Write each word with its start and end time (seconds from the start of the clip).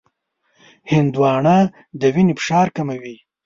هندوانه 0.91 1.57
د 1.99 2.01
وینې 2.13 2.33
فشار 2.39 2.67
کموي. 2.75 3.15